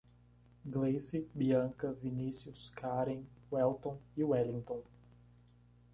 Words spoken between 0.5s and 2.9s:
Gleice, Bianca, Vinicios,